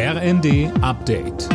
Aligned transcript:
RND 0.00 0.70
Update. 0.80 1.48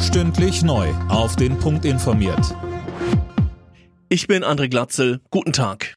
Stündlich 0.00 0.62
neu. 0.62 0.88
Auf 1.10 1.36
den 1.36 1.58
Punkt 1.58 1.84
informiert. 1.84 2.56
Ich 4.08 4.26
bin 4.26 4.42
André 4.42 4.70
Glatzel. 4.70 5.20
Guten 5.30 5.52
Tag. 5.52 5.96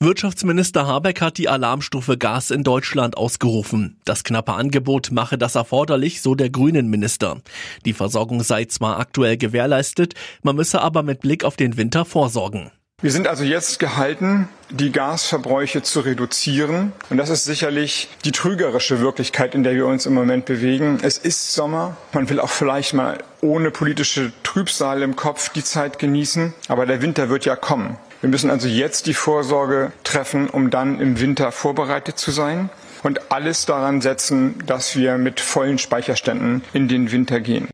Wirtschaftsminister 0.00 0.84
Habeck 0.84 1.20
hat 1.20 1.38
die 1.38 1.48
Alarmstufe 1.48 2.18
Gas 2.18 2.50
in 2.50 2.64
Deutschland 2.64 3.16
ausgerufen. 3.16 4.00
Das 4.04 4.24
knappe 4.24 4.54
Angebot 4.54 5.12
mache 5.12 5.38
das 5.38 5.54
erforderlich, 5.54 6.20
so 6.20 6.34
der 6.34 6.50
Grünen 6.50 6.88
Minister. 6.88 7.40
Die 7.84 7.92
Versorgung 7.92 8.42
sei 8.42 8.64
zwar 8.64 8.98
aktuell 8.98 9.36
gewährleistet, 9.36 10.14
man 10.42 10.56
müsse 10.56 10.80
aber 10.80 11.04
mit 11.04 11.20
Blick 11.20 11.44
auf 11.44 11.54
den 11.54 11.76
Winter 11.76 12.04
vorsorgen. 12.04 12.72
Wir 13.02 13.10
sind 13.10 13.26
also 13.26 13.42
jetzt 13.42 13.80
gehalten, 13.80 14.48
die 14.70 14.92
Gasverbräuche 14.92 15.82
zu 15.82 15.98
reduzieren. 15.98 16.92
Und 17.10 17.16
das 17.16 17.30
ist 17.30 17.44
sicherlich 17.44 18.08
die 18.24 18.30
trügerische 18.30 19.00
Wirklichkeit, 19.00 19.56
in 19.56 19.64
der 19.64 19.74
wir 19.74 19.88
uns 19.88 20.06
im 20.06 20.14
Moment 20.14 20.44
bewegen. 20.44 21.00
Es 21.02 21.18
ist 21.18 21.52
Sommer. 21.52 21.96
Man 22.12 22.30
will 22.30 22.38
auch 22.38 22.48
vielleicht 22.48 22.94
mal 22.94 23.18
ohne 23.40 23.72
politische 23.72 24.30
Trübsal 24.44 25.02
im 25.02 25.16
Kopf 25.16 25.48
die 25.48 25.64
Zeit 25.64 25.98
genießen. 25.98 26.54
Aber 26.68 26.86
der 26.86 27.02
Winter 27.02 27.28
wird 27.28 27.44
ja 27.44 27.56
kommen. 27.56 27.96
Wir 28.20 28.30
müssen 28.30 28.50
also 28.50 28.68
jetzt 28.68 29.08
die 29.08 29.14
Vorsorge 29.14 29.90
treffen, 30.04 30.48
um 30.48 30.70
dann 30.70 31.00
im 31.00 31.18
Winter 31.18 31.50
vorbereitet 31.50 32.18
zu 32.18 32.30
sein 32.30 32.70
und 33.02 33.32
alles 33.32 33.66
daran 33.66 34.00
setzen, 34.00 34.54
dass 34.64 34.94
wir 34.94 35.18
mit 35.18 35.40
vollen 35.40 35.78
Speicherständen 35.78 36.62
in 36.72 36.86
den 36.86 37.10
Winter 37.10 37.40
gehen. 37.40 37.66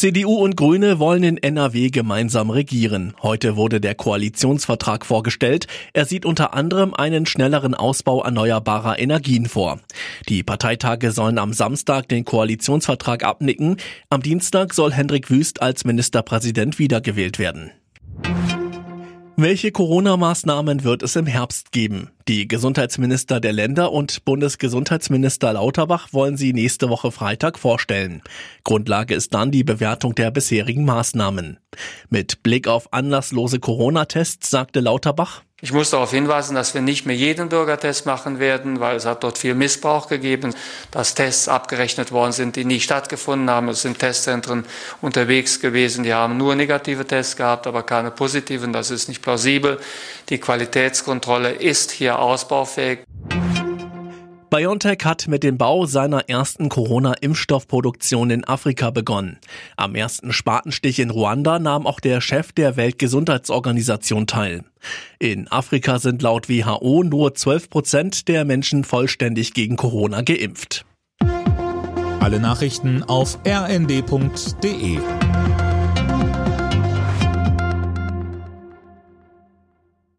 CDU 0.00 0.36
und 0.36 0.56
Grüne 0.56 0.98
wollen 0.98 1.22
in 1.22 1.36
NRW 1.36 1.90
gemeinsam 1.90 2.48
regieren. 2.48 3.12
Heute 3.22 3.56
wurde 3.56 3.82
der 3.82 3.94
Koalitionsvertrag 3.94 5.04
vorgestellt. 5.04 5.66
Er 5.92 6.06
sieht 6.06 6.24
unter 6.24 6.54
anderem 6.54 6.94
einen 6.94 7.26
schnelleren 7.26 7.74
Ausbau 7.74 8.24
erneuerbarer 8.24 8.98
Energien 8.98 9.44
vor. 9.44 9.78
Die 10.26 10.42
Parteitage 10.42 11.12
sollen 11.12 11.36
am 11.36 11.52
Samstag 11.52 12.08
den 12.08 12.24
Koalitionsvertrag 12.24 13.24
abnicken. 13.24 13.76
Am 14.08 14.22
Dienstag 14.22 14.72
soll 14.72 14.90
Hendrik 14.90 15.28
Wüst 15.28 15.60
als 15.60 15.84
Ministerpräsident 15.84 16.78
wiedergewählt 16.78 17.38
werden. 17.38 17.70
Welche 19.42 19.72
Corona-Maßnahmen 19.72 20.84
wird 20.84 21.02
es 21.02 21.16
im 21.16 21.24
Herbst 21.24 21.72
geben? 21.72 22.10
Die 22.28 22.46
Gesundheitsminister 22.46 23.40
der 23.40 23.54
Länder 23.54 23.90
und 23.90 24.26
Bundesgesundheitsminister 24.26 25.54
Lauterbach 25.54 26.12
wollen 26.12 26.36
sie 26.36 26.52
nächste 26.52 26.90
Woche 26.90 27.10
Freitag 27.10 27.58
vorstellen. 27.58 28.20
Grundlage 28.64 29.14
ist 29.14 29.32
dann 29.32 29.50
die 29.50 29.64
Bewertung 29.64 30.14
der 30.14 30.30
bisherigen 30.30 30.84
Maßnahmen. 30.84 31.58
Mit 32.10 32.42
Blick 32.42 32.68
auf 32.68 32.92
anlasslose 32.92 33.60
Corona-Tests 33.60 34.50
sagte 34.50 34.80
Lauterbach, 34.80 35.42
ich 35.62 35.72
muss 35.72 35.90
darauf 35.90 36.10
hinweisen, 36.10 36.54
dass 36.54 36.72
wir 36.72 36.80
nicht 36.80 37.04
mehr 37.04 37.16
jeden 37.16 37.50
Bürgertest 37.50 38.06
machen 38.06 38.38
werden, 38.38 38.80
weil 38.80 38.96
es 38.96 39.04
hat 39.04 39.22
dort 39.22 39.36
viel 39.36 39.54
Missbrauch 39.54 40.08
gegeben, 40.08 40.54
dass 40.90 41.14
Tests 41.14 41.48
abgerechnet 41.48 42.12
worden 42.12 42.32
sind, 42.32 42.56
die 42.56 42.64
nie 42.64 42.80
stattgefunden 42.80 43.50
haben. 43.50 43.68
Es 43.68 43.82
sind 43.82 43.98
Testzentren 43.98 44.64
unterwegs 45.02 45.60
gewesen, 45.60 46.04
die 46.04 46.14
haben 46.14 46.38
nur 46.38 46.54
negative 46.54 47.06
Tests 47.06 47.36
gehabt, 47.36 47.66
aber 47.66 47.82
keine 47.82 48.10
positiven. 48.10 48.72
Das 48.72 48.90
ist 48.90 49.08
nicht 49.08 49.20
plausibel. 49.20 49.78
Die 50.30 50.38
Qualitätskontrolle 50.38 51.50
ist 51.50 51.90
hier 51.90 52.18
ausbaufähig. 52.18 53.00
BioNTech 54.50 54.98
hat 55.04 55.28
mit 55.28 55.44
dem 55.44 55.58
Bau 55.58 55.86
seiner 55.86 56.28
ersten 56.28 56.68
Corona-Impfstoffproduktion 56.68 58.30
in 58.30 58.44
Afrika 58.44 58.90
begonnen. 58.90 59.38
Am 59.76 59.94
ersten 59.94 60.32
Spatenstich 60.32 60.98
in 60.98 61.10
Ruanda 61.10 61.60
nahm 61.60 61.86
auch 61.86 62.00
der 62.00 62.20
Chef 62.20 62.50
der 62.50 62.76
Weltgesundheitsorganisation 62.76 64.26
teil. 64.26 64.64
In 65.20 65.46
Afrika 65.46 66.00
sind 66.00 66.20
laut 66.22 66.48
WHO 66.48 67.04
nur 67.04 67.32
12 67.32 67.70
Prozent 67.70 68.28
der 68.28 68.44
Menschen 68.44 68.82
vollständig 68.82 69.54
gegen 69.54 69.76
Corona 69.76 70.22
geimpft. 70.22 70.84
Alle 72.18 72.40
Nachrichten 72.40 73.04
auf 73.04 73.38
rnd.de 73.46 74.98